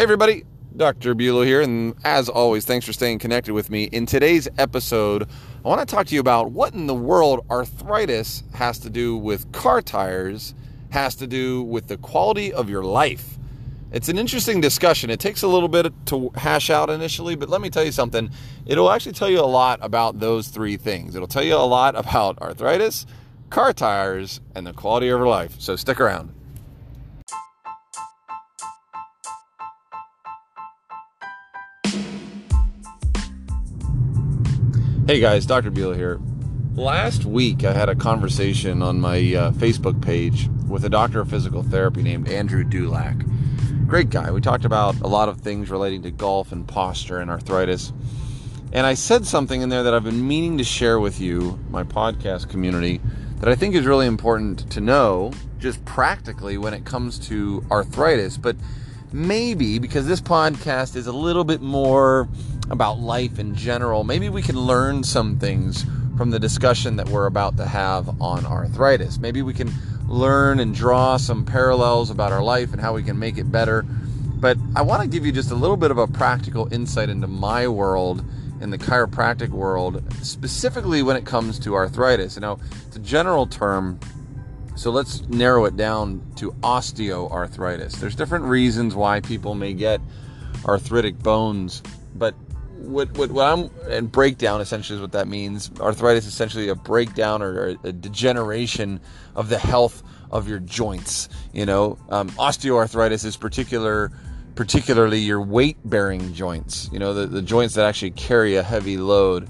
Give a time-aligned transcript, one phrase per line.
[0.00, 0.44] Hey, everybody,
[0.78, 1.14] Dr.
[1.14, 3.84] Bulow here, and as always, thanks for staying connected with me.
[3.84, 5.28] In today's episode,
[5.62, 9.14] I want to talk to you about what in the world arthritis has to do
[9.14, 10.54] with car tires,
[10.88, 13.36] has to do with the quality of your life.
[13.92, 15.10] It's an interesting discussion.
[15.10, 18.30] It takes a little bit to hash out initially, but let me tell you something.
[18.64, 21.14] It'll actually tell you a lot about those three things.
[21.14, 23.04] It'll tell you a lot about arthritis,
[23.50, 25.60] car tires, and the quality of your life.
[25.60, 26.39] So stick around.
[35.10, 35.72] Hey guys, Dr.
[35.72, 36.20] Bulow here.
[36.76, 41.28] Last week I had a conversation on my uh, Facebook page with a doctor of
[41.28, 43.16] physical therapy named Andrew Dulac.
[43.88, 44.30] Great guy.
[44.30, 47.92] We talked about a lot of things relating to golf and posture and arthritis.
[48.72, 51.82] And I said something in there that I've been meaning to share with you, my
[51.82, 53.00] podcast community,
[53.40, 58.36] that I think is really important to know just practically when it comes to arthritis.
[58.36, 58.54] But
[59.12, 62.28] maybe because this podcast is a little bit more
[62.70, 65.84] about life in general, maybe we can learn some things
[66.16, 69.18] from the discussion that we're about to have on arthritis.
[69.18, 69.72] Maybe we can
[70.06, 73.82] learn and draw some parallels about our life and how we can make it better.
[73.82, 77.26] But I want to give you just a little bit of a practical insight into
[77.26, 78.24] my world
[78.60, 82.36] in the chiropractic world, specifically when it comes to arthritis.
[82.36, 83.98] You know, it's a general term,
[84.76, 87.98] so let's narrow it down to osteoarthritis.
[87.98, 90.00] There's different reasons why people may get
[90.66, 91.82] arthritic bones,
[92.14, 92.34] but
[92.80, 95.70] what, what, what I'm and breakdown essentially is what that means.
[95.80, 99.00] Arthritis is essentially a breakdown or a degeneration
[99.34, 101.28] of the health of your joints.
[101.52, 104.12] You know, um, osteoarthritis is particular,
[104.54, 106.88] particularly your weight bearing joints.
[106.92, 109.48] You know, the, the joints that actually carry a heavy load.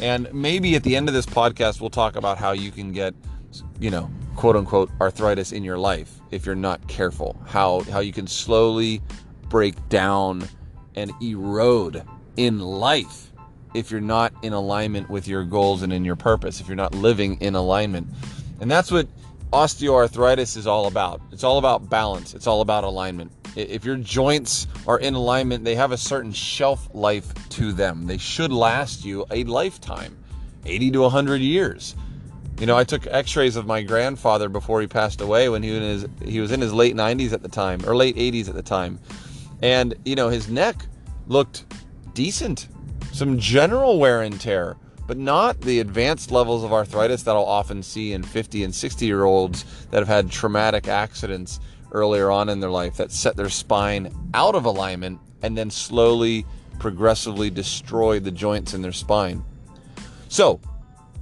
[0.00, 3.14] And maybe at the end of this podcast, we'll talk about how you can get,
[3.80, 7.40] you know, quote unquote arthritis in your life if you're not careful.
[7.46, 9.00] How how you can slowly
[9.48, 10.46] break down
[10.94, 12.02] and erode
[12.36, 13.30] in life
[13.74, 16.94] if you're not in alignment with your goals and in your purpose, if you're not
[16.94, 18.06] living in alignment.
[18.60, 19.06] And that's what
[19.52, 21.20] osteoarthritis is all about.
[21.30, 23.32] It's all about balance, it's all about alignment.
[23.54, 28.06] If your joints are in alignment, they have a certain shelf life to them.
[28.06, 30.16] They should last you a lifetime
[30.66, 31.94] 80 to 100 years.
[32.58, 35.78] You know, I took x-rays of my grandfather before he passed away when he was
[35.78, 38.54] in his he was in his late 90s at the time or late 80s at
[38.54, 38.98] the time.
[39.62, 40.76] And you know, his neck
[41.26, 41.64] looked
[42.16, 42.66] decent,
[43.12, 47.82] some general wear and tear, but not the advanced levels of arthritis that I'll often
[47.82, 51.60] see in 50 and 60 year olds that have had traumatic accidents
[51.92, 56.46] earlier on in their life that set their spine out of alignment and then slowly,
[56.78, 59.44] progressively destroy the joints in their spine.
[60.28, 60.58] So,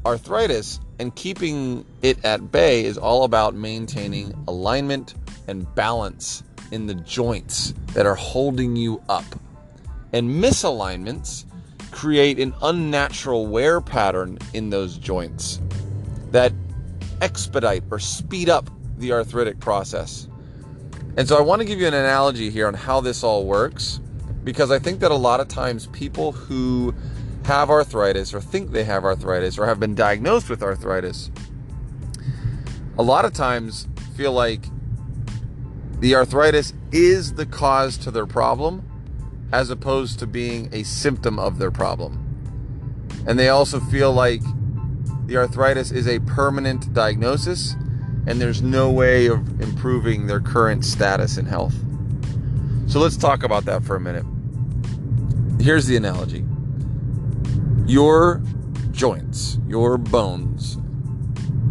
[0.06, 5.14] arthritis and keeping it at bay is all about maintaining alignment
[5.48, 9.24] and balance in the joints that are holding you up
[10.14, 11.44] and misalignments
[11.90, 15.60] create an unnatural wear pattern in those joints
[16.30, 16.52] that
[17.20, 20.28] expedite or speed up the arthritic process.
[21.16, 24.00] And so I want to give you an analogy here on how this all works
[24.44, 26.94] because I think that a lot of times people who
[27.44, 31.30] have arthritis or think they have arthritis or have been diagnosed with arthritis
[32.98, 34.64] a lot of times feel like
[35.98, 38.88] the arthritis is the cause to their problem
[39.52, 42.20] as opposed to being a symptom of their problem.
[43.26, 44.42] And they also feel like
[45.26, 47.74] the arthritis is a permanent diagnosis
[48.26, 51.74] and there's no way of improving their current status in health.
[52.86, 54.24] So let's talk about that for a minute.
[55.60, 56.44] Here's the analogy
[57.86, 58.42] your
[58.92, 60.78] joints, your bones,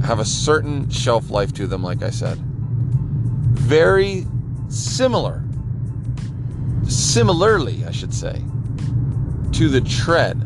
[0.05, 2.37] have a certain shelf life to them, like I said.
[2.37, 4.25] Very
[4.67, 5.42] similar
[6.87, 8.41] similarly, I should say,
[9.53, 10.41] to the tread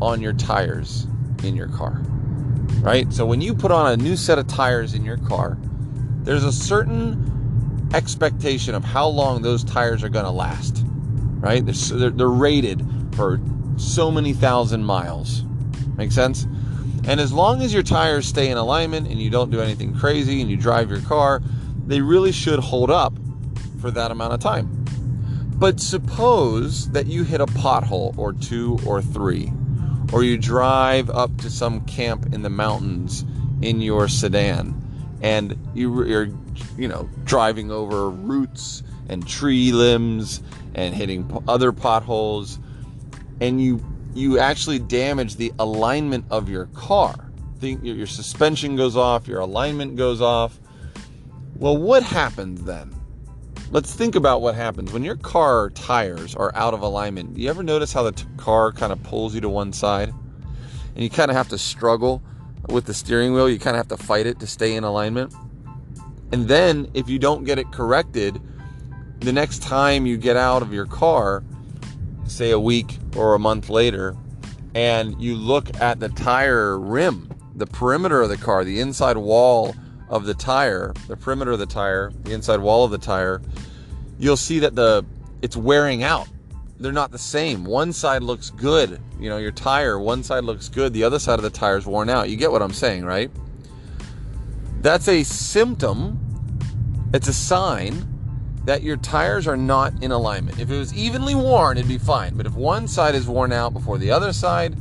[0.00, 1.06] on your tires
[1.44, 2.00] in your car.
[2.80, 3.12] Right?
[3.12, 5.56] So when you put on a new set of tires in your car,
[6.22, 10.84] there's a certain expectation of how long those tires are going to last.
[10.84, 11.64] Right?
[11.64, 12.84] They're, they're rated
[13.14, 13.40] for
[13.76, 15.44] so many thousand miles.
[15.96, 16.44] Make sense?
[17.04, 20.40] And as long as your tires stay in alignment and you don't do anything crazy
[20.40, 21.42] and you drive your car,
[21.86, 23.12] they really should hold up
[23.80, 24.81] for that amount of time.
[25.56, 29.52] But suppose that you hit a pothole or two or three,
[30.12, 33.24] or you drive up to some camp in the mountains
[33.60, 34.78] in your sedan
[35.22, 36.28] and you, you're,
[36.76, 40.42] you know, driving over roots and tree limbs
[40.74, 42.58] and hitting other potholes
[43.40, 43.84] and you
[44.14, 47.30] you actually damage the alignment of your car.
[47.60, 50.58] Think your suspension goes off, your alignment goes off.
[51.56, 52.94] Well, what happens then?
[53.72, 57.32] Let's think about what happens when your car tires are out of alignment.
[57.34, 60.10] Do You ever notice how the t- car kind of pulls you to one side?
[60.94, 62.22] And you kind of have to struggle
[62.68, 63.48] with the steering wheel.
[63.48, 65.34] You kind of have to fight it to stay in alignment.
[66.32, 68.40] And then if you don't get it corrected,
[69.20, 71.42] the next time you get out of your car,
[72.26, 74.14] say a week or a month later,
[74.74, 79.74] and you look at the tire rim, the perimeter of the car, the inside wall
[80.12, 83.40] of the tire, the perimeter of the tire, the inside wall of the tire,
[84.18, 85.04] you'll see that the
[85.40, 86.28] it's wearing out.
[86.78, 87.64] They're not the same.
[87.64, 89.00] One side looks good.
[89.18, 91.86] You know, your tire, one side looks good, the other side of the tire is
[91.86, 92.28] worn out.
[92.28, 93.30] You get what I'm saying, right?
[94.80, 96.18] That's a symptom.
[97.14, 98.06] It's a sign
[98.64, 100.60] that your tires are not in alignment.
[100.60, 102.36] If it was evenly worn, it'd be fine.
[102.36, 104.76] But if one side is worn out before the other side,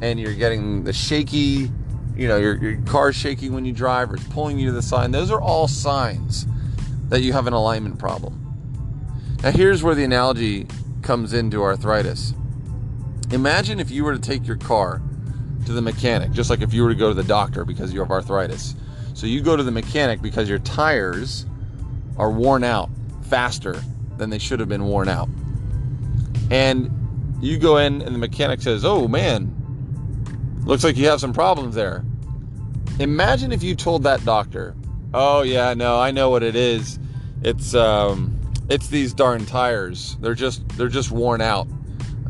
[0.00, 1.70] and you're getting the shaky
[2.16, 4.82] you know, your, your car's shaking when you drive or it's pulling you to the
[4.82, 5.10] side.
[5.12, 6.46] Those are all signs
[7.08, 8.40] that you have an alignment problem.
[9.42, 10.66] Now, here's where the analogy
[11.02, 12.34] comes into arthritis.
[13.30, 15.02] Imagine if you were to take your car
[15.66, 18.00] to the mechanic, just like if you were to go to the doctor because you
[18.00, 18.74] have arthritis.
[19.14, 21.46] So you go to the mechanic because your tires
[22.16, 22.90] are worn out
[23.28, 23.82] faster
[24.16, 25.28] than they should have been worn out.
[26.50, 26.90] And
[27.40, 29.54] you go in and the mechanic says, "Oh man,
[30.64, 32.04] Looks like you have some problems there.
[32.98, 34.74] Imagine if you told that doctor,
[35.12, 36.98] "Oh yeah, no, I know what it is.
[37.42, 38.40] It's um,
[38.70, 40.16] it's these darn tires.
[40.20, 41.66] They're just they're just worn out.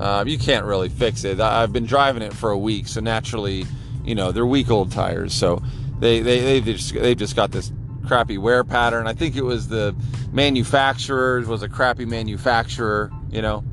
[0.00, 1.40] Uh, you can't really fix it.
[1.40, 3.64] I've been driving it for a week, so naturally,
[4.04, 5.32] you know, they're week old tires.
[5.32, 5.62] So
[6.00, 7.72] they they they've just they've just got this
[8.06, 9.06] crappy wear pattern.
[9.06, 9.94] I think it was the
[10.32, 13.12] manufacturer was a crappy manufacturer.
[13.30, 13.64] You know,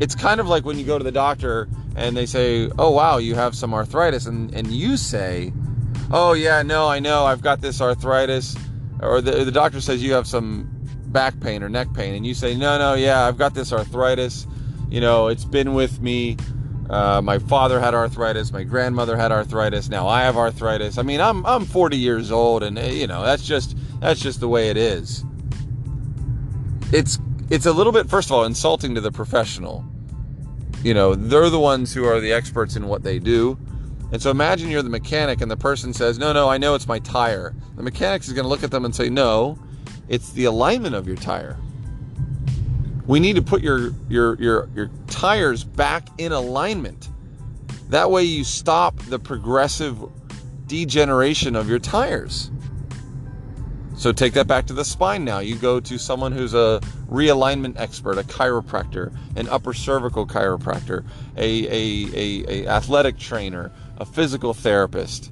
[0.00, 3.18] it's kind of like when you go to the doctor and they say, "Oh wow,
[3.18, 5.52] you have some arthritis," and and you say,
[6.10, 8.56] "Oh yeah, no, I know, I've got this arthritis,"
[9.00, 10.68] or the the doctor says you have some
[11.06, 14.46] back pain or neck pain, and you say, "No, no, yeah, I've got this arthritis.
[14.90, 16.36] You know, it's been with me.
[16.90, 18.52] Uh, my father had arthritis.
[18.52, 19.88] My grandmother had arthritis.
[19.88, 20.98] Now I have arthritis.
[20.98, 24.48] I mean, I'm I'm 40 years old, and you know, that's just that's just the
[24.48, 25.24] way it is.
[26.92, 27.18] It's
[27.50, 29.91] it's a little bit, first of all, insulting to the professional
[30.82, 33.58] you know, they're the ones who are the experts in what they do.
[34.12, 36.86] And so imagine you're the mechanic and the person says, No, no, I know it's
[36.86, 37.54] my tire.
[37.76, 39.58] The mechanic is going to look at them and say, No,
[40.08, 41.56] it's the alignment of your tire.
[43.06, 47.08] We need to put your, your, your, your tires back in alignment.
[47.88, 49.98] That way you stop the progressive
[50.66, 52.50] degeneration of your tires.
[54.02, 55.38] So take that back to the spine now.
[55.38, 61.04] You go to someone who's a realignment expert, a chiropractor, an upper cervical chiropractor,
[61.36, 65.30] a, a, a, a athletic trainer, a physical therapist.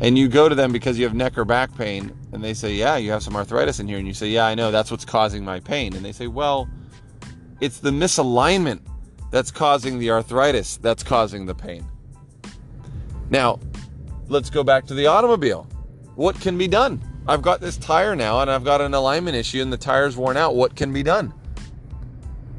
[0.00, 2.74] And you go to them because you have neck or back pain, and they say,
[2.74, 3.98] Yeah, you have some arthritis in here.
[3.98, 5.94] And you say, Yeah, I know, that's what's causing my pain.
[5.94, 6.68] And they say, Well,
[7.60, 8.80] it's the misalignment
[9.30, 11.86] that's causing the arthritis, that's causing the pain.
[13.30, 13.60] Now,
[14.26, 15.68] let's go back to the automobile.
[16.16, 17.00] What can be done?
[17.28, 20.36] I've got this tire now and I've got an alignment issue and the tire's worn
[20.36, 20.54] out.
[20.54, 21.34] What can be done?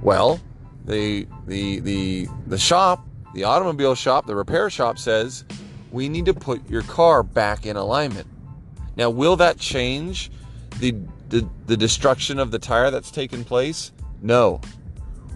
[0.01, 0.39] Well,
[0.85, 5.45] the the the the shop, the automobile shop, the repair shop says
[5.91, 8.27] we need to put your car back in alignment.
[8.97, 10.31] Now, will that change
[10.79, 10.95] the
[11.29, 13.91] the, the destruction of the tire that's taken place?
[14.21, 14.59] No.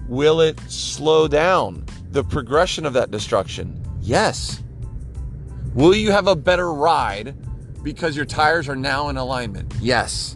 [0.08, 3.82] Will it slow down the progression of that destruction?
[4.02, 4.62] Yes.
[5.74, 7.36] Will you have a better ride
[7.84, 9.74] because your tires are now in alignment?
[9.82, 10.36] Yes.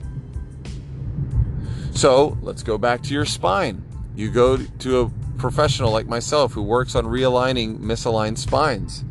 [1.91, 3.83] So let's go back to your spine.
[4.15, 9.03] You go to a professional like myself who works on realigning misaligned spines.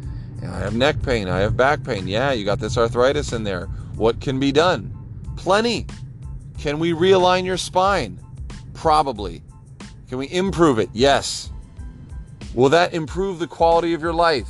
[0.43, 1.29] I have neck pain.
[1.29, 2.07] I have back pain.
[2.07, 3.67] Yeah, you got this arthritis in there.
[3.97, 4.95] What can be done?
[5.37, 5.87] Plenty.
[6.59, 8.21] Can we realign your spine?
[8.75, 9.43] Probably.
[10.09, 10.91] Can we improve it?
[10.93, 11.51] Yes.
[12.55, 14.49] Will that improve the quality of your life?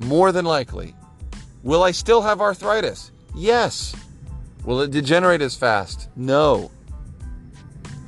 [0.00, 0.94] More than likely.
[1.62, 3.12] Will I still have arthritis?
[3.34, 3.94] Yes.
[4.64, 6.08] Will it degenerate as fast?
[6.16, 6.70] No.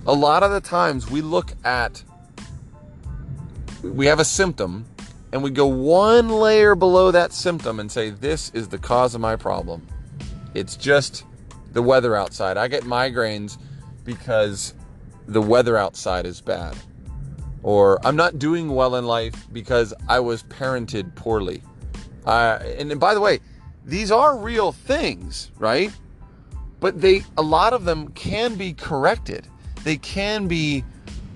[0.07, 2.03] A lot of the times we look at,
[3.83, 4.87] we have a symptom
[5.33, 9.21] and we go one layer below that symptom and say, This is the cause of
[9.21, 9.87] my problem.
[10.55, 11.25] It's just
[11.73, 12.57] the weather outside.
[12.57, 13.59] I get migraines
[14.05, 14.75] because
[15.27, 16.77] the weather outside is bad.
[17.63, 21.63] Or I'm not doing well in life because I was parented poorly.
[22.25, 23.41] Uh, and by the way,
[23.87, 25.93] these are real things, right?
[26.81, 29.47] But they a lot of them can be corrected.
[29.85, 30.85] They can be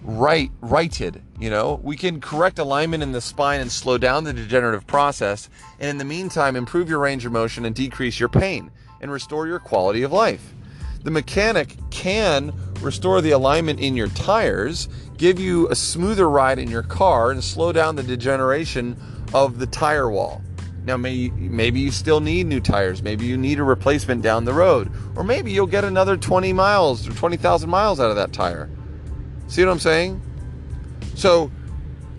[0.02, 1.80] right righted, you know?
[1.82, 5.98] We can correct alignment in the spine and slow down the degenerative process, and in
[5.98, 10.02] the meantime improve your range of motion and decrease your pain and restore your quality
[10.02, 10.52] of life.
[11.04, 16.70] The mechanic can restore the alignment in your tires, give you a smoother ride in
[16.70, 18.96] your car, and slow down the degeneration
[19.32, 20.42] of the tire wall.
[20.84, 23.02] Now, may, maybe you still need new tires.
[23.02, 24.90] Maybe you need a replacement down the road.
[25.14, 28.70] Or maybe you'll get another 20 miles or 20,000 miles out of that tire.
[29.46, 30.22] See what I'm saying?
[31.14, 31.50] So,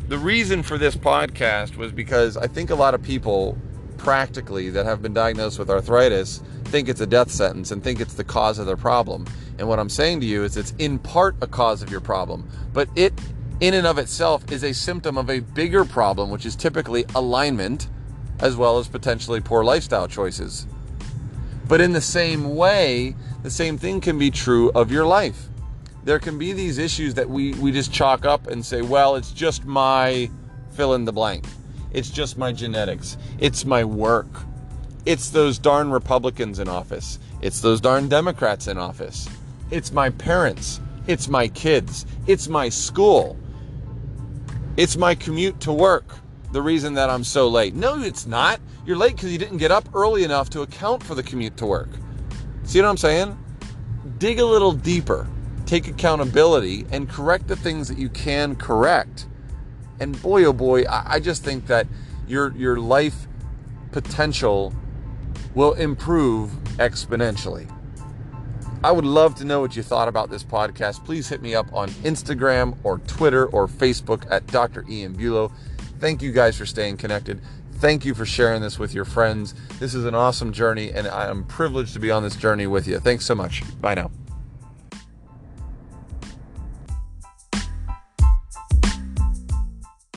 [0.08, 3.58] the reason for this podcast was because I think a lot of people,
[3.98, 8.13] practically, that have been diagnosed with arthritis, think it's a death sentence and think it's
[8.13, 9.25] the cause of their problem.
[9.58, 12.50] And what I'm saying to you is it's in part a cause of your problem,
[12.74, 13.13] but it,
[13.60, 17.89] in and of itself, is a symptom of a bigger problem, which is typically alignment
[18.41, 20.65] as well as potentially poor lifestyle choices.
[21.67, 25.48] But in the same way, the same thing can be true of your life.
[26.03, 29.31] There can be these issues that we, we just chalk up and say, well, it's
[29.31, 30.29] just my
[30.71, 31.45] fill in the blank.
[31.93, 33.17] It's just my genetics.
[33.39, 34.27] It's my work.
[35.05, 37.19] It's those darn Republicans in office.
[37.41, 39.29] It's those darn Democrats in office.
[39.69, 40.79] It's my parents.
[41.07, 42.05] It's my kids.
[42.27, 43.38] It's my school.
[44.77, 46.19] It's my commute to work
[46.51, 47.74] the reason that I'm so late.
[47.74, 48.60] No, it's not.
[48.86, 51.65] You're late because you didn't get up early enough to account for the commute to
[51.65, 51.89] work.
[52.63, 53.38] See what I'm saying?
[54.17, 55.27] Dig a little deeper,
[55.65, 59.27] take accountability, and correct the things that you can correct.
[60.00, 61.88] And boy, oh boy, I, just think that
[62.27, 63.27] your your life
[63.91, 64.74] potential
[65.53, 67.72] will improve exponentially.
[68.84, 71.05] I would love to know what you thought about this podcast.
[71.05, 74.84] Please hit me up on Instagram or Twitter or Facebook at Dr.
[74.89, 75.51] Ian Bulow.
[76.01, 77.39] Thank you guys for staying connected.
[77.75, 79.53] Thank you for sharing this with your friends.
[79.79, 82.88] This is an awesome journey, and I am privileged to be on this journey with
[82.88, 83.00] you.
[83.00, 83.62] Thanks so much.
[83.79, 84.10] Bye now.